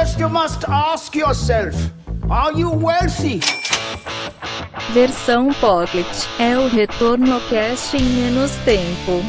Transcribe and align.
First, 0.00 0.18
you 0.18 0.30
must 0.30 0.64
ask 0.66 1.14
yourself 1.14 1.76
Are 2.30 2.58
you 2.58 2.70
wealthy? 2.70 3.40
Versão 4.94 5.52
Pocket 5.52 6.06
é 6.38 6.56
o 6.56 6.68
retorno 6.68 7.38
cast 7.50 7.98
em 7.98 8.02
menos 8.02 8.50
tempo. 8.64 9.22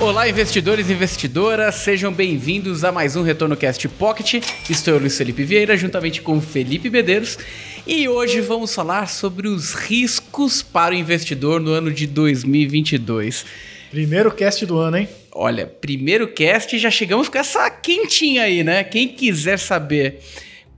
Olá, 0.00 0.28
investidores 0.28 0.90
e 0.90 0.94
investidoras, 0.94 1.76
sejam 1.76 2.12
bem-vindos 2.12 2.82
a 2.82 2.90
mais 2.90 3.14
um 3.14 3.22
Retorno 3.22 3.56
Cast 3.56 3.86
Pocket. 3.86 4.42
Estou 4.68 4.94
eu, 4.94 5.00
Luiz 5.00 5.16
Felipe 5.16 5.44
Vieira, 5.44 5.76
juntamente 5.76 6.20
com 6.20 6.40
Felipe 6.40 6.90
Medeiros, 6.90 7.38
e 7.86 8.08
hoje 8.08 8.40
vamos 8.40 8.74
falar 8.74 9.08
sobre 9.08 9.46
os 9.46 9.74
riscos 9.74 10.60
para 10.60 10.92
o 10.92 10.98
investidor 10.98 11.60
no 11.60 11.70
ano 11.70 11.92
de 11.92 12.04
2022. 12.04 13.46
Primeiro 13.90 14.30
cast 14.30 14.64
do 14.66 14.78
ano, 14.78 14.98
hein? 14.98 15.08
Olha, 15.32 15.66
primeiro 15.66 16.28
cast 16.28 16.78
já 16.78 16.90
chegamos 16.90 17.28
com 17.28 17.38
essa 17.38 17.68
quentinha 17.70 18.42
aí, 18.42 18.64
né? 18.64 18.82
Quem 18.84 19.08
quiser 19.08 19.58
saber 19.58 20.20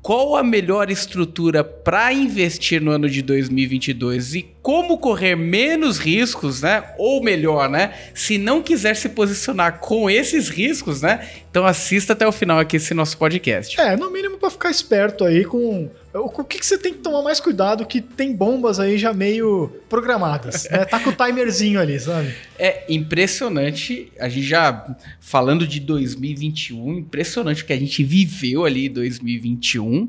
qual 0.02 0.36
a 0.36 0.42
melhor 0.42 0.90
estrutura 0.90 1.62
para 1.62 2.12
investir 2.12 2.80
no 2.80 2.90
ano 2.90 3.10
de 3.10 3.20
2022 3.20 4.34
e 4.34 4.42
como 4.62 4.98
correr 4.98 5.36
menos 5.36 5.98
riscos, 5.98 6.62
né? 6.62 6.82
Ou 6.96 7.22
melhor, 7.22 7.68
né? 7.68 7.92
Se 8.14 8.38
não 8.38 8.62
quiser 8.62 8.96
se 8.96 9.10
posicionar 9.10 9.80
com 9.80 10.08
esses 10.08 10.48
riscos, 10.48 11.02
né? 11.02 11.28
Então 11.50 11.66
assista 11.66 12.12
até 12.12 12.26
o 12.26 12.32
final 12.32 12.58
aqui 12.58 12.76
esse 12.76 12.94
nosso 12.94 13.18
podcast. 13.18 13.78
É, 13.80 13.96
no 13.96 14.10
mínimo 14.10 14.38
para 14.38 14.50
ficar 14.50 14.70
esperto 14.70 15.24
aí 15.24 15.44
com 15.44 15.90
o 16.14 16.44
que, 16.44 16.58
que 16.58 16.66
você 16.66 16.78
tem 16.78 16.92
que 16.92 17.00
tomar 17.00 17.22
mais 17.22 17.38
cuidado 17.38 17.84
que 17.84 18.00
tem 18.00 18.34
bombas 18.34 18.80
aí 18.80 18.96
já 18.96 19.12
meio 19.12 19.70
programadas, 19.88 20.66
né? 20.70 20.84
Tá 20.84 20.98
com 20.98 21.10
o 21.10 21.12
timerzinho 21.12 21.80
ali, 21.80 22.00
sabe? 22.00 22.34
É 22.58 22.84
impressionante, 22.88 24.10
a 24.18 24.28
gente 24.28 24.46
já 24.46 24.96
falando 25.20 25.66
de 25.66 25.80
2021, 25.80 26.98
impressionante 26.98 27.62
o 27.62 27.66
que 27.66 27.72
a 27.72 27.78
gente 27.78 28.02
viveu 28.02 28.64
ali 28.64 28.86
em 28.86 28.92
2021. 28.92 30.08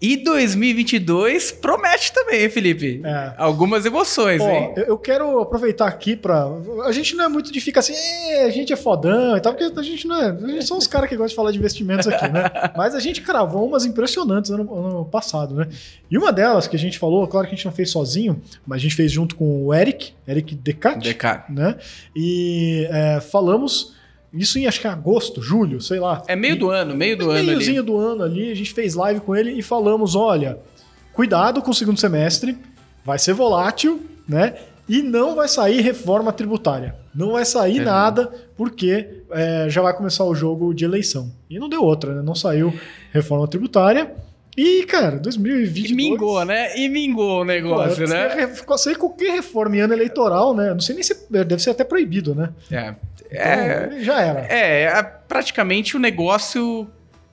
E 0.00 0.16
2022 0.16 1.50
promete 1.50 2.12
também, 2.12 2.48
Felipe. 2.48 3.00
É. 3.04 3.34
Algumas 3.36 3.84
emoções, 3.84 4.40
Ó, 4.40 4.48
hein? 4.48 4.72
Eu 4.76 4.96
quero 4.96 5.40
aproveitar 5.40 5.88
aqui 5.88 6.14
para 6.14 6.46
A 6.84 6.92
gente 6.92 7.16
não 7.16 7.24
é 7.24 7.28
muito 7.28 7.50
de 7.52 7.60
ficar 7.60 7.80
assim, 7.80 7.94
a 8.44 8.50
gente 8.50 8.72
é 8.72 8.76
fodão 8.76 9.36
e 9.36 9.40
tal, 9.40 9.52
porque 9.54 9.78
a 9.78 9.82
gente 9.82 10.06
não 10.06 10.16
é. 10.16 10.30
A 10.30 10.48
gente 10.48 10.66
são 10.66 10.78
os 10.78 10.86
caras 10.86 11.08
que 11.08 11.16
gostam 11.16 11.30
de 11.30 11.34
falar 11.34 11.50
de 11.50 11.58
investimentos 11.58 12.06
aqui, 12.06 12.28
né? 12.28 12.44
Mas 12.76 12.94
a 12.94 13.00
gente 13.00 13.22
cravou 13.22 13.66
umas 13.66 13.84
impressionantes 13.84 14.52
ano, 14.52 14.72
ano 14.72 15.04
passado, 15.04 15.56
né? 15.56 15.66
E 16.08 16.16
uma 16.16 16.32
delas 16.32 16.68
que 16.68 16.76
a 16.76 16.78
gente 16.78 16.96
falou, 16.96 17.26
claro 17.26 17.48
que 17.48 17.54
a 17.54 17.56
gente 17.56 17.66
não 17.66 17.72
fez 17.72 17.90
sozinho, 17.90 18.40
mas 18.64 18.76
a 18.76 18.80
gente 18.80 18.94
fez 18.94 19.12
junto 19.12 19.36
com 19.36 19.66
o 19.66 19.74
Eric, 19.74 20.12
Eric 20.26 20.54
Decat, 20.54 21.02
Decat. 21.02 21.52
né? 21.52 21.76
E 22.16 22.86
é, 22.90 23.20
falamos 23.20 23.94
isso 24.32 24.58
em 24.58 24.66
acho 24.66 24.80
que 24.80 24.86
agosto, 24.86 25.40
julho, 25.40 25.80
sei 25.80 25.98
lá. 25.98 26.22
É 26.26 26.36
meio 26.36 26.58
do 26.58 26.70
ano, 26.70 26.94
meio 26.94 27.16
do 27.16 27.32
é 27.32 27.38
ano 27.38 27.46
meiozinho 27.46 27.82
do 27.82 27.96
ano 27.96 28.22
ali, 28.22 28.50
a 28.50 28.54
gente 28.54 28.72
fez 28.72 28.94
live 28.94 29.20
com 29.20 29.34
ele 29.34 29.52
e 29.52 29.62
falamos, 29.62 30.14
olha, 30.14 30.58
cuidado 31.12 31.62
com 31.62 31.70
o 31.70 31.74
segundo 31.74 31.98
semestre, 31.98 32.56
vai 33.04 33.18
ser 33.18 33.32
volátil, 33.32 34.00
né? 34.28 34.54
E 34.88 35.02
não 35.02 35.34
vai 35.34 35.48
sair 35.48 35.80
reforma 35.80 36.32
tributária. 36.32 36.96
Não 37.14 37.32
vai 37.32 37.44
sair 37.44 37.80
é 37.80 37.84
nada, 37.84 38.32
porque 38.56 39.22
é, 39.30 39.68
já 39.68 39.82
vai 39.82 39.94
começar 39.94 40.24
o 40.24 40.34
jogo 40.34 40.72
de 40.72 40.84
eleição. 40.84 41.30
E 41.50 41.58
não 41.58 41.68
deu 41.68 41.82
outra, 41.82 42.14
né? 42.14 42.22
Não 42.22 42.34
saiu 42.34 42.72
reforma 43.12 43.46
tributária. 43.46 44.14
E, 44.58 44.84
cara, 44.86 45.20
2022... 45.20 45.90
E 45.90 45.94
mingou, 45.94 46.44
né? 46.44 46.76
E 46.76 46.88
mingou 46.88 47.42
o 47.42 47.44
negócio, 47.44 48.04
Pô, 48.04 48.12
né? 48.12 48.52
Sei 48.76 48.96
qualquer 48.96 49.30
reforma 49.34 49.76
em 49.76 49.80
ano 49.80 49.92
eleitoral, 49.92 50.52
né? 50.52 50.70
Não 50.70 50.80
sei 50.80 50.96
nem 50.96 51.04
se... 51.04 51.16
Deve 51.30 51.60
ser 51.60 51.70
até 51.70 51.84
proibido, 51.84 52.34
né? 52.34 52.50
É. 52.68 52.94
É, 53.30 53.86
então, 53.86 54.00
já 54.02 54.20
era. 54.20 54.40
É, 54.52 55.02
praticamente 55.28 55.96
o 55.96 56.00
negócio 56.00 56.88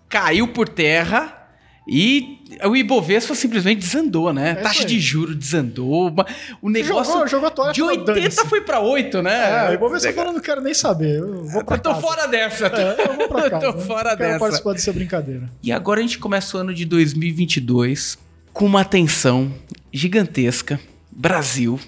caiu 0.08 0.48
por 0.50 0.70
terra 0.70 1.45
e 1.88 2.40
o 2.64 2.76
Ibovespa 2.76 3.36
simplesmente 3.36 3.80
desandou, 3.80 4.34
né? 4.34 4.52
É 4.52 4.56
Taxa 4.56 4.86
de 4.86 5.00
juro 5.00 5.36
desandou. 5.36 6.14
O 6.62 6.70
negócio 6.70 7.14
jogou, 7.14 7.28
jogou 7.28 7.52
toalha, 7.52 7.74
de 7.74 7.82
80 7.84 8.46
foi 8.46 8.62
para 8.62 8.80
8, 8.80 9.22
né? 9.22 9.68
É, 9.68 9.70
o 9.70 9.74
Ibovespa 9.74 10.12
falando, 10.14 10.36
não 10.36 10.42
quero 10.42 10.62
nem 10.62 10.74
saber. 10.74 11.20
Eu 11.20 11.46
vou 11.46 11.64
pra 11.64 11.78
eu 11.78 11.82
tô 11.82 11.90
casa. 11.90 12.02
fora 12.02 12.28
dessa. 12.28 12.68
É, 12.68 13.08
eu 13.08 13.14
vou 13.14 13.28
pra 13.28 13.50
casa. 13.50 13.66
eu 13.68 13.74
tô 13.74 13.80
fora 13.82 14.10
não 14.12 14.18
dessa. 14.18 14.30
Quero 14.30 14.40
participar 14.40 14.74
dessa 14.74 14.94
brincadeira. 14.94 15.50
E 15.62 15.72
agora 15.72 16.00
a 16.00 16.04
gente 16.04 16.18
começa 16.18 16.58
o 16.58 16.60
ano 16.60 16.74
de 16.74 16.86
2022 16.86 18.18
com 18.52 18.66
uma 18.66 18.84
tensão 18.84 19.54
gigantesca. 19.94 20.80
Brasil. 21.12 21.80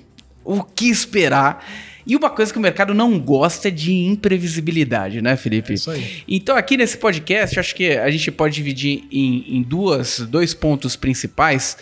O 0.43 0.63
que 0.63 0.89
esperar? 0.89 1.65
E 2.07 2.15
uma 2.15 2.29
coisa 2.29 2.53
que 2.53 2.57
o 2.57 2.61
mercado 2.61 2.93
não 2.93 3.19
gosta 3.19 3.67
é 3.67 3.71
de 3.71 3.93
imprevisibilidade, 3.93 5.21
né, 5.21 5.35
Felipe? 5.35 5.73
É 5.73 5.75
isso 5.75 5.91
aí. 5.91 6.23
Então, 6.25 6.55
aqui 6.55 6.77
nesse 6.77 6.97
podcast, 6.97 7.59
acho 7.59 7.75
que 7.75 7.91
a 7.91 8.09
gente 8.09 8.31
pode 8.31 8.55
dividir 8.55 9.03
em, 9.11 9.57
em 9.57 9.61
duas, 9.61 10.19
dois 10.21 10.53
pontos 10.53 10.95
principais. 10.95 11.77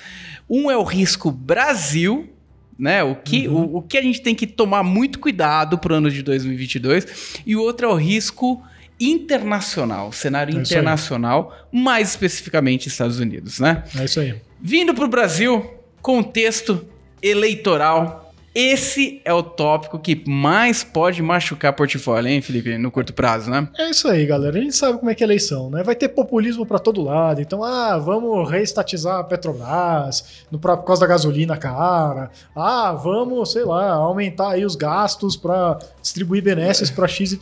Um 0.50 0.72
é 0.72 0.76
o 0.76 0.84
risco 0.84 1.30
Brasil, 1.30 2.28
né? 2.78 3.04
O 3.04 3.16
que, 3.16 3.48
uhum. 3.48 3.56
o, 3.56 3.78
o, 3.78 3.82
que 3.84 4.00
a 4.00 4.02
gente 4.02 4.20
tem 4.20 4.34
que 4.34 4.48
tomar 4.48 4.82
muito 4.82 5.20
cuidado 5.20 5.78
para 5.78 5.94
o 5.94 5.96
ano 5.98 6.10
de 6.10 6.24
2022. 6.24 7.44
E 7.46 7.56
o 7.56 7.62
outro 7.62 7.86
é 7.86 7.90
o 7.90 7.96
risco 7.96 8.64
internacional, 9.00 10.12
cenário 10.12 10.58
é 10.58 10.60
internacional, 10.60 11.68
mais 11.72 12.10
especificamente 12.10 12.88
Estados 12.88 13.20
Unidos, 13.20 13.60
né? 13.60 13.84
É 13.96 14.06
isso 14.06 14.20
aí. 14.20 14.36
Vindo 14.60 14.94
para 14.96 15.06
o 15.06 15.08
Brasil, 15.08 15.70
contexto 16.02 16.84
eleitoral 17.22 18.25
esse 18.56 19.22
é 19.26 19.34
o 19.34 19.44
tópico 19.44 20.00
que 20.00 20.24
mais 20.26 20.82
pode 20.82 21.22
machucar 21.22 21.74
portfólio, 21.74 22.30
hein, 22.30 22.42
Felipe, 22.42 22.78
no 22.78 22.90
curto 22.90 23.14
prazo, 23.14 23.52
né? 23.52 23.68
É 23.78 23.90
isso 23.90 24.08
aí, 24.08 24.26
galera. 24.26 24.58
A 24.58 24.62
gente 24.62 24.78
sabe 24.78 24.98
como 24.98 25.12
é 25.12 25.16
que 25.16 25.22
é 25.22 25.28
eleição, 25.28 25.70
né? 25.70 25.84
Vai 25.84 25.94
ter 25.94 26.08
populismo 26.08 26.66
para 26.66 26.80
todo 26.80 27.04
lado. 27.04 27.42
Então, 27.42 27.66
ah, 27.66 27.98
vamos 27.98 28.50
reestatizar 28.50 29.20
a 29.20 29.24
Petrobras 29.26 30.46
no, 30.50 30.58
por 30.58 30.86
causa 30.86 31.02
da 31.02 31.08
gasolina 31.08 31.58
cara. 31.58 32.32
Ah, 32.56 32.94
vamos, 32.94 33.52
sei 33.52 33.66
lá, 33.66 33.92
aumentar 33.92 34.52
aí 34.52 34.64
os 34.64 34.78
gastos 34.78 35.36
para 35.36 35.78
distribuir 36.02 36.42
benesses 36.42 36.90
para 36.90 37.10
XYZ. 37.10 37.38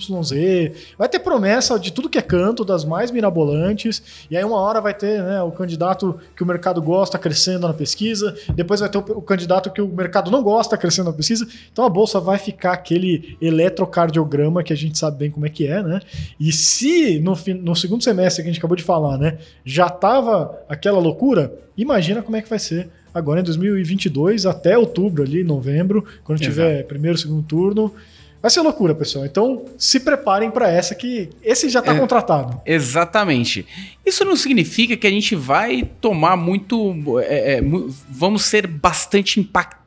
Vai 0.98 1.08
ter 1.08 1.20
promessa 1.20 1.78
de 1.78 1.94
tudo 1.94 2.10
que 2.10 2.18
é 2.18 2.24
canto, 2.24 2.66
das 2.66 2.84
mais 2.84 3.12
mirabolantes. 3.12 4.26
E 4.32 4.36
aí, 4.36 4.44
uma 4.44 4.58
hora 4.58 4.82
vai 4.82 4.96
ter 4.96 5.22
né, 5.22 5.44
o 5.44 5.52
candidato 5.52 6.20
que 6.36 6.42
o 6.42 6.46
mercado 6.46 6.82
gosta 6.82 7.20
crescendo 7.20 7.68
na 7.68 7.74
pesquisa. 7.74 8.36
Depois 8.56 8.80
vai 8.80 8.90
ter 8.90 8.98
o, 8.98 9.02
o 9.02 9.22
candidato 9.22 9.70
que 9.70 9.80
o 9.82 9.88
mercado 9.88 10.32
não 10.32 10.42
gosta 10.42 10.76
crescendo 10.76 11.03
na 11.04 11.14
pesquisa. 11.14 11.48
Então 11.72 11.86
a 11.86 11.90
bolsa 11.90 12.20
vai 12.20 12.38
ficar 12.38 12.74
aquele 12.74 13.38
eletrocardiograma 13.42 14.64
que 14.64 14.74
a 14.74 14.76
gente 14.76 14.98
sabe 14.98 15.18
bem 15.18 15.32
como 15.32 15.46
é 15.46 15.50
que 15.50 15.68
é, 15.68 15.82
né? 15.82 16.00
E 16.40 16.52
se 16.52 17.20
no, 17.20 17.38
no 17.62 17.76
segundo 17.76 18.04
semestre 18.04 18.44
que 18.44 18.50
a 18.50 18.52
gente 18.52 18.60
acabou 18.60 18.78
de 18.78 18.84
falar, 18.84 19.18
né, 19.18 19.38
já 19.66 19.90
tava 19.90 20.60
aquela 20.68 21.00
loucura, 21.00 21.54
imagina 21.78 22.22
como 22.22 22.36
é 22.38 22.42
que 22.42 22.50
vai 22.50 22.60
ser 22.60 22.90
agora 23.14 23.42
em 23.42 23.44
2022 23.44 24.46
até 24.46 24.78
outubro 24.78 25.24
ali, 25.24 25.44
novembro, 25.44 26.04
quando 26.24 26.42
Exato. 26.42 26.52
tiver 26.52 26.84
primeiro, 26.84 27.18
segundo 27.18 27.44
turno. 27.44 27.94
Vai 28.44 28.50
ser 28.50 28.60
loucura, 28.60 28.94
pessoal. 28.94 29.26
Então, 29.26 29.64
se 29.78 30.02
preparem 30.02 30.52
para 30.52 30.70
essa 30.70 30.94
que 30.94 31.30
esse 31.42 31.70
já 31.70 31.80
está 31.80 31.96
é, 31.96 31.98
contratado. 31.98 32.62
Exatamente. 32.66 33.66
Isso 34.06 34.26
não 34.26 34.36
significa 34.36 34.98
que 34.98 35.08
a 35.08 35.10
gente 35.10 35.34
vai 35.34 35.90
tomar 36.02 36.36
muito. 36.36 37.22
É, 37.22 37.54
é, 37.54 37.62
vamos 38.10 38.44
ser 38.44 38.68
bastante 38.68 39.40
impactados, 39.40 39.83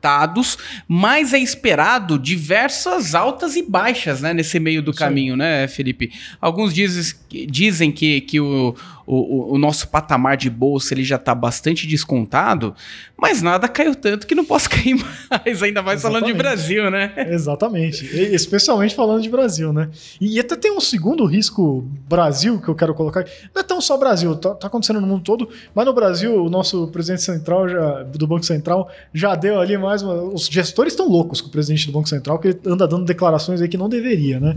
mas 0.87 1.33
é 1.33 1.39
esperado 1.39 2.19
diversas 2.19 3.15
altas 3.15 3.55
e 3.55 3.63
baixas 3.63 4.21
né, 4.21 4.33
nesse 4.33 4.59
meio 4.59 4.81
do 4.81 4.91
Sim. 4.91 4.99
caminho, 4.99 5.37
né, 5.37 5.67
Felipe? 5.67 6.11
Alguns 6.41 6.73
dizem, 6.73 7.15
dizem 7.47 7.91
que, 7.91 8.21
que 8.21 8.39
o, 8.39 8.75
o, 9.05 9.53
o 9.53 9.57
nosso 9.57 9.87
patamar 9.87 10.35
de 10.35 10.49
bolsa 10.49 10.93
ele 10.93 11.03
já 11.03 11.15
está 11.15 11.33
bastante 11.33 11.87
descontado, 11.87 12.75
mas 13.15 13.41
nada 13.41 13.67
caiu 13.67 13.95
tanto 13.95 14.27
que 14.27 14.35
não 14.35 14.45
posso 14.45 14.69
cair 14.69 14.95
mais, 15.29 15.63
ainda 15.63 15.81
mais 15.81 15.99
Exatamente. 16.01 16.21
falando 16.21 16.25
de 16.25 16.33
Brasil, 16.33 16.91
né? 16.91 17.13
Exatamente. 17.29 18.05
Especialmente 18.33 18.93
falando 18.93 19.21
de 19.21 19.29
Brasil, 19.29 19.71
né? 19.71 19.89
E 20.19 20.39
até 20.39 20.55
tem 20.55 20.71
um 20.71 20.81
segundo 20.81 21.25
risco 21.25 21.87
Brasil 22.09 22.59
que 22.59 22.67
eu 22.67 22.75
quero 22.75 22.93
colocar. 22.93 23.25
Não 23.53 23.61
é 23.61 23.63
tão 23.63 23.79
só 23.79 23.97
Brasil 23.97 24.17
Brasil, 24.17 24.35
tá, 24.35 24.55
tá, 24.55 24.67
acontecendo 24.67 25.01
no 25.01 25.07
mundo 25.07 25.23
todo, 25.23 25.49
mas 25.75 25.85
no 25.85 25.93
Brasil, 25.93 26.43
o 26.43 26.49
nosso 26.49 26.87
presidente 26.87 27.21
central 27.21 27.67
já, 27.69 28.03
do 28.03 28.25
Banco 28.25 28.45
Central 28.45 28.89
já 29.13 29.35
deu 29.35 29.59
ali 29.59 29.77
mais 29.77 29.96
uma. 30.01 30.15
Os 30.21 30.47
gestores 30.47 30.93
estão 30.93 31.07
loucos 31.07 31.41
com 31.41 31.47
o 31.47 31.51
presidente 31.51 31.87
do 31.87 31.93
Banco 31.93 32.07
Central, 32.07 32.39
que 32.39 32.57
anda 32.65 32.87
dando 32.87 33.05
declarações 33.05 33.61
aí 33.61 33.67
que 33.67 33.77
não 33.77 33.89
deveria, 33.89 34.39
né? 34.39 34.55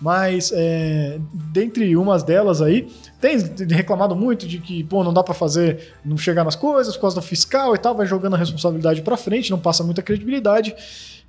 Mas, 0.00 0.52
é, 0.54 1.18
dentre 1.52 1.96
umas 1.96 2.22
delas 2.22 2.62
aí, 2.62 2.88
tem 3.20 3.38
reclamado 3.68 4.14
muito 4.16 4.46
de 4.46 4.58
que, 4.58 4.84
pô, 4.84 5.04
não 5.04 5.12
dá 5.12 5.22
para 5.22 5.34
fazer, 5.34 5.94
não 6.04 6.16
chegar 6.16 6.44
nas 6.44 6.56
coisas 6.56 6.94
por 6.96 7.02
causa 7.02 7.16
do 7.16 7.22
fiscal 7.22 7.74
e 7.74 7.78
tal, 7.78 7.94
vai 7.94 8.06
jogando 8.06 8.34
a 8.34 8.38
responsabilidade 8.38 9.02
para 9.02 9.16
frente, 9.16 9.50
não 9.50 9.58
passa 9.58 9.84
muita 9.84 10.02
credibilidade. 10.02 10.74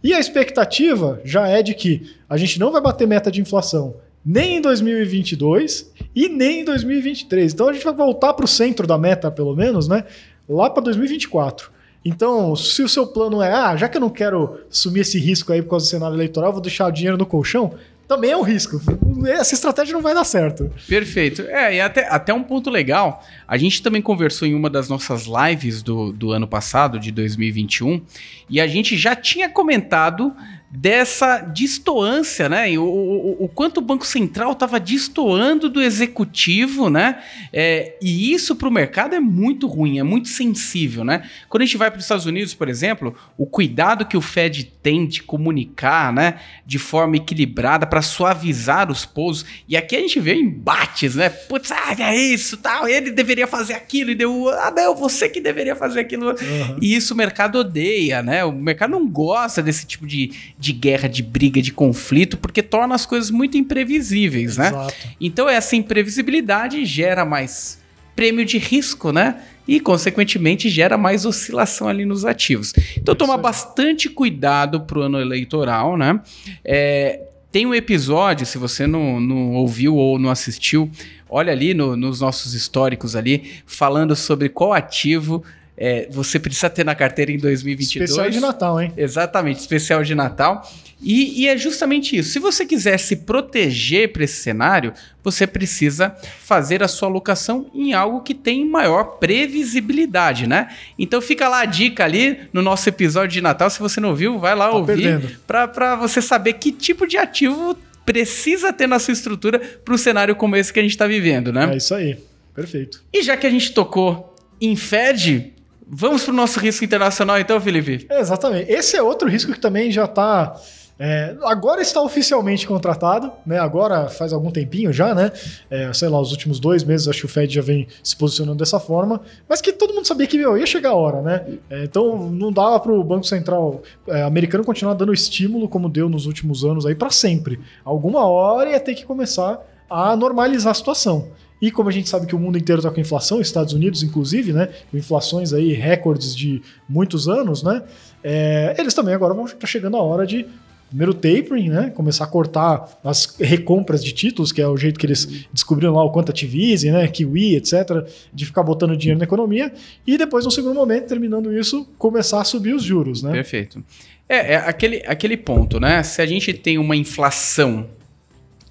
E 0.03 0.13
a 0.13 0.19
expectativa 0.19 1.21
já 1.23 1.47
é 1.47 1.61
de 1.61 1.73
que 1.73 2.15
a 2.29 2.37
gente 2.37 2.59
não 2.59 2.71
vai 2.71 2.81
bater 2.81 3.07
meta 3.07 3.31
de 3.31 3.41
inflação 3.41 3.95
nem 4.25 4.57
em 4.57 4.61
2022 4.61 5.91
e 6.15 6.29
nem 6.29 6.61
em 6.61 6.65
2023. 6.65 7.53
Então 7.53 7.67
a 7.67 7.73
gente 7.73 7.83
vai 7.83 7.93
voltar 7.93 8.33
para 8.33 8.45
o 8.45 8.47
centro 8.47 8.85
da 8.85 8.97
meta, 8.97 9.31
pelo 9.31 9.55
menos, 9.55 9.87
né? 9.87 10.05
Lá 10.47 10.69
para 10.69 10.83
2024. 10.83 11.71
Então, 12.03 12.55
se 12.55 12.81
o 12.81 12.89
seu 12.89 13.05
plano 13.05 13.41
é, 13.41 13.51
ah, 13.51 13.75
já 13.75 13.87
que 13.87 13.97
eu 13.97 14.01
não 14.01 14.09
quero 14.09 14.59
assumir 14.69 15.01
esse 15.01 15.19
risco 15.19 15.53
aí 15.53 15.61
por 15.61 15.69
causa 15.71 15.85
do 15.85 15.89
cenário 15.89 16.15
eleitoral, 16.15 16.51
vou 16.51 16.61
deixar 16.61 16.87
o 16.87 16.91
dinheiro 16.91 17.17
no 17.17 17.25
colchão, 17.25 17.75
também 18.07 18.31
é 18.31 18.35
um 18.37 18.41
risco. 18.41 18.81
Essa 19.25 19.53
estratégia 19.53 19.93
não 19.93 20.01
vai 20.01 20.13
dar 20.13 20.25
certo. 20.25 20.69
Perfeito. 20.85 21.43
É, 21.43 21.75
e 21.75 21.79
até, 21.79 22.09
até 22.09 22.33
um 22.33 22.43
ponto 22.43 22.69
legal, 22.69 23.23
a 23.47 23.55
gente 23.55 23.81
também 23.81 24.01
conversou 24.01 24.45
em 24.45 24.53
uma 24.53 24.69
das 24.69 24.89
nossas 24.89 25.27
lives 25.27 25.81
do, 25.81 26.11
do 26.11 26.31
ano 26.31 26.45
passado, 26.45 26.99
de 26.99 27.09
2021, 27.09 28.01
e 28.49 28.59
a 28.59 28.67
gente 28.67 28.97
já 28.97 29.15
tinha 29.15 29.47
comentado 29.47 30.35
dessa 30.71 31.39
distoância, 31.39 32.47
né? 32.47 32.77
O, 32.77 32.83
o, 32.83 33.45
o 33.45 33.49
quanto 33.49 33.79
o 33.79 33.81
Banco 33.81 34.07
Central 34.07 34.53
estava 34.53 34.79
distoando 34.79 35.69
do 35.69 35.81
executivo, 35.81 36.89
né? 36.89 37.21
É, 37.51 37.97
e 38.01 38.31
isso 38.31 38.55
para 38.55 38.69
o 38.69 38.71
mercado 38.71 39.13
é 39.13 39.19
muito 39.19 39.67
ruim, 39.67 39.99
é 39.99 40.03
muito 40.03 40.29
sensível, 40.29 41.03
né? 41.03 41.29
Quando 41.49 41.63
a 41.63 41.65
gente 41.65 41.77
vai 41.77 41.91
para 41.91 41.97
os 41.97 42.05
Estados 42.05 42.25
Unidos, 42.25 42.53
por 42.53 42.69
exemplo, 42.69 43.13
o 43.37 43.45
cuidado 43.45 44.05
que 44.05 44.15
o 44.15 44.21
Fed 44.21 44.63
tem 44.81 45.05
de 45.05 45.21
comunicar, 45.21 46.13
né? 46.13 46.35
De 46.65 46.79
forma 46.79 47.17
equilibrada 47.17 47.85
para 47.85 48.01
suavizar 48.01 48.89
os 48.89 49.05
pousos. 49.05 49.45
E 49.67 49.75
aqui 49.75 49.97
a 49.97 49.99
gente 49.99 50.21
vê 50.21 50.35
embates, 50.35 51.15
né? 51.15 51.29
Putz, 51.29 51.71
ah, 51.71 51.93
é 51.99 52.15
isso, 52.15 52.55
tal. 52.55 52.87
Ele 52.87 53.11
deveria 53.11 53.45
fazer 53.45 53.73
aquilo 53.73 54.11
e 54.11 54.15
deu, 54.15 54.47
ah, 54.47 54.71
não, 54.73 54.95
você 54.95 55.27
que 55.27 55.41
deveria 55.41 55.75
fazer 55.75 55.99
aquilo. 55.99 56.29
Uhum. 56.29 56.77
E 56.81 56.95
isso 56.95 57.13
o 57.13 57.17
mercado 57.17 57.59
odeia, 57.59 58.23
né? 58.23 58.45
O 58.45 58.53
mercado 58.53 58.91
não 58.91 59.05
gosta 59.05 59.61
desse 59.61 59.85
tipo 59.85 60.07
de 60.07 60.31
de 60.61 60.73
guerra, 60.73 61.09
de 61.09 61.23
briga, 61.23 61.59
de 61.59 61.73
conflito, 61.73 62.37
porque 62.37 62.61
torna 62.61 62.93
as 62.93 63.03
coisas 63.03 63.31
muito 63.31 63.57
imprevisíveis, 63.57 64.57
né? 64.57 64.67
Exato. 64.67 64.93
Então 65.19 65.49
essa 65.49 65.75
imprevisibilidade 65.75 66.85
gera 66.85 67.25
mais 67.25 67.81
prêmio 68.15 68.45
de 68.45 68.59
risco, 68.59 69.11
né? 69.11 69.41
E, 69.67 69.79
consequentemente, 69.79 70.69
gera 70.69 70.97
mais 70.97 71.25
oscilação 71.25 71.87
ali 71.87 72.05
nos 72.05 72.25
ativos. 72.25 72.73
Então, 72.97 73.15
tomar 73.15 73.37
bastante 73.37 74.09
cuidado 74.09 74.81
para 74.81 74.99
o 74.99 75.01
ano 75.01 75.19
eleitoral, 75.19 75.97
né? 75.97 76.19
É, 76.63 77.21
tem 77.51 77.65
um 77.65 77.73
episódio, 77.73 78.45
se 78.45 78.57
você 78.57 78.85
não, 78.85 79.19
não 79.19 79.53
ouviu 79.53 79.95
ou 79.95 80.19
não 80.19 80.29
assistiu, 80.29 80.91
olha 81.29 81.51
ali 81.51 81.73
no, 81.73 81.95
nos 81.95 82.21
nossos 82.21 82.53
históricos 82.53 83.15
ali, 83.15 83.61
falando 83.65 84.15
sobre 84.15 84.49
qual 84.49 84.73
ativo 84.73 85.43
é, 85.83 86.07
você 86.11 86.37
precisa 86.37 86.69
ter 86.69 86.85
na 86.85 86.93
carteira 86.93 87.31
em 87.31 87.39
2022. 87.39 88.07
Especial 88.07 88.29
de 88.29 88.39
Natal, 88.39 88.79
hein? 88.79 88.93
Exatamente, 88.95 89.61
especial 89.61 90.03
de 90.03 90.13
Natal. 90.13 90.61
E, 91.01 91.41
e 91.41 91.47
é 91.47 91.57
justamente 91.57 92.15
isso. 92.15 92.29
Se 92.29 92.37
você 92.37 92.63
quiser 92.67 92.99
se 92.99 93.15
proteger 93.15 94.13
para 94.13 94.23
esse 94.23 94.43
cenário, 94.43 94.93
você 95.23 95.47
precisa 95.47 96.15
fazer 96.39 96.83
a 96.83 96.87
sua 96.87 97.09
alocação 97.09 97.65
em 97.73 97.93
algo 97.93 98.21
que 98.21 98.35
tem 98.35 98.63
maior 98.63 99.17
previsibilidade, 99.17 100.45
né? 100.45 100.69
Então 100.99 101.19
fica 101.19 101.49
lá 101.49 101.61
a 101.61 101.65
dica 101.65 102.05
ali 102.05 102.41
no 102.53 102.61
nosso 102.61 102.87
episódio 102.87 103.31
de 103.31 103.41
Natal. 103.41 103.67
Se 103.67 103.79
você 103.79 103.99
não 103.99 104.13
viu, 104.13 104.37
vai 104.37 104.53
lá 104.53 104.69
tá 104.69 104.75
ouvir 104.75 105.39
para 105.47 105.95
você 105.95 106.21
saber 106.21 106.53
que 106.53 106.71
tipo 106.71 107.07
de 107.07 107.17
ativo 107.17 107.75
precisa 108.05 108.71
ter 108.71 108.85
na 108.85 108.99
sua 108.99 109.13
estrutura 109.13 109.57
para 109.83 109.95
um 109.95 109.97
cenário 109.97 110.35
como 110.35 110.55
esse 110.55 110.71
que 110.71 110.79
a 110.79 110.83
gente 110.83 110.91
está 110.91 111.07
vivendo, 111.07 111.51
né? 111.51 111.73
É 111.73 111.77
isso 111.77 111.95
aí. 111.95 112.19
Perfeito. 112.53 113.03
E 113.11 113.23
já 113.23 113.35
que 113.35 113.47
a 113.47 113.49
gente 113.49 113.73
tocou 113.73 114.35
em 114.61 114.75
Fed, 114.75 115.55
Vamos 115.93 116.23
para 116.23 116.31
o 116.31 116.35
nosso 116.35 116.57
risco 116.57 116.85
internacional 116.85 117.37
então, 117.37 117.59
Felipe? 117.59 118.07
É, 118.09 118.21
exatamente. 118.21 118.71
Esse 118.71 118.95
é 118.95 119.03
outro 119.03 119.27
risco 119.27 119.51
que 119.51 119.59
também 119.59 119.91
já 119.91 120.05
está. 120.05 120.55
É, 120.97 121.35
agora 121.43 121.81
está 121.81 122.01
oficialmente 122.01 122.65
contratado, 122.65 123.29
né? 123.45 123.59
Agora 123.59 124.07
faz 124.07 124.31
algum 124.31 124.49
tempinho 124.49 124.93
já, 124.93 125.13
né? 125.13 125.33
É, 125.69 125.91
sei 125.91 126.07
lá, 126.07 126.21
os 126.21 126.31
últimos 126.31 126.61
dois 126.61 126.85
meses 126.85 127.09
acho 127.09 127.19
que 127.19 127.25
o 127.25 127.29
Fed 127.29 127.53
já 127.53 127.61
vem 127.61 127.87
se 128.01 128.15
posicionando 128.15 128.59
dessa 128.59 128.79
forma, 128.79 129.19
mas 129.49 129.59
que 129.59 129.73
todo 129.73 129.93
mundo 129.93 130.07
sabia 130.07 130.27
que 130.27 130.37
meu, 130.37 130.57
ia 130.57 130.65
chegar 130.65 130.91
a 130.91 130.95
hora, 130.95 131.21
né? 131.21 131.45
É, 131.69 131.83
então 131.83 132.29
não 132.29 132.53
dava 132.53 132.79
para 132.79 132.93
o 132.93 133.03
Banco 133.03 133.25
Central 133.25 133.81
é, 134.07 134.21
americano 134.21 134.63
continuar 134.63 134.93
dando 134.93 135.11
estímulo 135.11 135.67
como 135.67 135.89
deu 135.89 136.07
nos 136.07 136.25
últimos 136.25 136.63
anos 136.63 136.85
aí 136.85 136.95
para 136.95 137.09
sempre. 137.09 137.59
Alguma 137.83 138.25
hora 138.25 138.69
ia 138.69 138.79
ter 138.79 138.95
que 138.95 139.03
começar 139.03 139.59
a 139.89 140.15
normalizar 140.15 140.71
a 140.71 140.75
situação. 140.75 141.31
E 141.61 141.69
como 141.69 141.89
a 141.89 141.91
gente 141.91 142.09
sabe 142.09 142.25
que 142.25 142.35
o 142.35 142.39
mundo 142.39 142.57
inteiro 142.57 142.79
está 142.79 142.89
com 142.89 142.99
inflação, 142.99 143.39
Estados 143.39 143.73
Unidos 143.73 144.01
inclusive, 144.01 144.51
né, 144.51 144.69
com 144.89 144.97
inflações 144.97 145.53
aí 145.53 145.73
recordes 145.73 146.35
de 146.35 146.61
muitos 146.89 147.27
anos, 147.27 147.61
né, 147.61 147.83
é, 148.23 148.75
eles 148.79 148.93
também 148.93 149.13
agora 149.13 149.33
vão 149.33 149.45
estar 149.45 149.57
tá 149.57 149.67
chegando 149.67 149.95
a 149.95 150.01
hora 150.01 150.25
de 150.25 150.45
primeiro 150.91 151.13
tapering, 151.13 151.69
né, 151.69 151.89
começar 151.91 152.25
a 152.25 152.27
cortar 152.27 152.99
as 153.03 153.37
recompras 153.39 154.03
de 154.03 154.11
títulos, 154.11 154.51
que 154.51 154.61
é 154.61 154.67
o 154.67 154.75
jeito 154.75 154.99
que 154.99 155.05
eles 155.05 155.45
descobriram 155.53 155.93
lá 155.93 156.03
o 156.03 156.11
quantitative 156.11 156.71
easing, 156.71 156.91
né, 156.91 157.07
Kiwi, 157.07 157.55
etc, 157.55 158.05
de 158.33 158.45
ficar 158.45 158.61
botando 158.61 158.97
dinheiro 158.97 159.17
na 159.17 159.23
economia 159.23 159.71
e 160.05 160.17
depois 160.17 160.43
no 160.43 160.51
segundo 160.51 160.75
momento, 160.75 161.07
terminando 161.07 161.57
isso, 161.57 161.87
começar 161.97 162.41
a 162.41 162.43
subir 162.43 162.73
os 162.73 162.83
juros, 162.83 163.23
né? 163.23 163.31
Perfeito. 163.31 163.81
É, 164.27 164.53
é 164.53 164.55
aquele, 164.57 165.01
aquele 165.05 165.37
ponto, 165.37 165.79
né? 165.79 166.03
Se 166.03 166.21
a 166.21 166.25
gente 166.25 166.53
tem 166.53 166.77
uma 166.77 166.95
inflação 166.95 167.87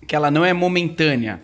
que 0.06 0.14
ela 0.14 0.30
não 0.30 0.44
é 0.44 0.52
momentânea, 0.52 1.40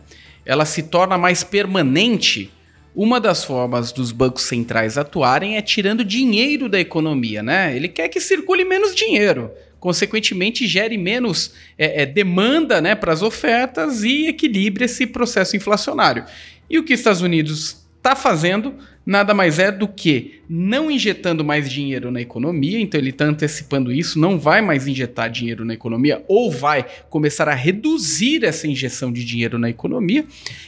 ela 0.46 0.64
se 0.64 0.84
torna 0.84 1.19
mais 1.19 1.43
permanente, 1.43 2.52
uma 2.94 3.20
das 3.20 3.44
formas 3.44 3.93
dos 3.93 4.12
bancos 4.12 4.44
centrais 4.44 4.96
atuarem 4.96 5.56
é 5.56 5.60
tirando 5.60 6.02
dinheiro 6.02 6.69
da 6.69 6.81
economia, 6.81 7.43
né? 7.43 7.76
Ele 7.76 7.88
quer 7.88 8.08
que 8.08 8.20
circule 8.20 8.64
menos 8.64 8.94
dinheiro, 8.94 9.50
consequentemente 9.78 10.66
gere 10.66 10.96
menos 10.96 11.52
é, 11.76 12.02
é, 12.02 12.06
demanda 12.06 12.81
né, 12.81 12.94
para 12.94 13.12
as 13.12 13.20
ofertas 13.20 14.02
e 14.02 14.28
equilibre 14.28 14.87
esse 14.87 15.06
processo 15.06 15.56
inflacionário. 15.56 16.25
E 16.70 16.78
o 16.78 16.84
que 16.84 16.94
os 16.94 17.00
Estados 17.00 17.20
Unidos 17.20 17.85
está 18.06 18.14
fazendo 18.14 18.74
nada 19.04 19.34
mais 19.34 19.58
é 19.58 19.70
do 19.70 19.88
que 19.88 20.40
não 20.48 20.90
injetando 20.90 21.44
mais 21.44 21.68
dinheiro 21.70 22.10
na 22.10 22.20
economia, 22.20 22.80
então 22.80 23.00
ele 23.00 23.10
está 23.10 23.24
antecipando 23.24 23.92
isso, 23.92 24.18
não 24.18 24.38
vai 24.38 24.60
mais 24.60 24.86
injetar 24.86 25.30
dinheiro 25.30 25.64
na 25.64 25.74
economia, 25.74 26.24
ou 26.28 26.50
vai 26.50 26.86
começar 27.08 27.48
a 27.48 27.54
reduzir 27.54 28.44
essa 28.44 28.66
injeção 28.66 29.12
de 29.12 29.24
dinheiro 29.24 29.58
na 29.58 29.68
economia 29.68 30.24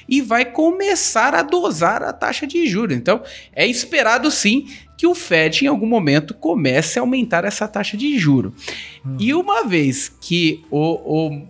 e 0.08 0.20
vai 0.20 0.44
começar 0.44 1.34
a 1.34 1.42
dosar 1.42 2.02
a 2.02 2.12
taxa 2.12 2.46
de 2.46 2.66
juros. 2.66 2.96
Então 2.96 3.22
é 3.52 3.66
esperado 3.66 4.30
sim 4.30 4.66
que 4.96 5.06
o 5.06 5.14
Fed 5.14 5.64
em 5.64 5.68
algum 5.68 5.86
momento 5.86 6.34
comece 6.34 6.98
a 6.98 7.02
aumentar 7.02 7.44
essa 7.44 7.68
taxa 7.68 7.96
de 7.96 8.18
juro. 8.18 8.52
Hum. 9.06 9.16
E 9.20 9.32
uma 9.32 9.64
vez 9.64 10.08
que 10.20 10.64
o, 10.72 11.28
o 11.28 11.46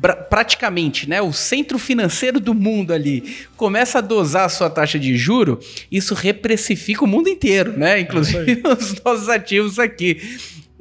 praticamente, 0.00 1.08
né, 1.08 1.20
o 1.20 1.32
centro 1.32 1.78
financeiro 1.78 2.38
do 2.38 2.54
mundo 2.54 2.92
ali 2.92 3.46
começa 3.56 3.98
a 3.98 4.00
dosar 4.00 4.44
a 4.44 4.48
sua 4.48 4.70
taxa 4.70 4.98
de 4.98 5.16
juro, 5.16 5.58
isso 5.90 6.14
repressifica 6.14 7.04
o 7.04 7.06
mundo 7.06 7.28
inteiro, 7.28 7.76
né? 7.76 8.00
Inclusive 8.00 8.62
é 8.64 8.68
os 8.72 9.02
nossos 9.02 9.28
ativos 9.28 9.78
aqui. 9.78 10.20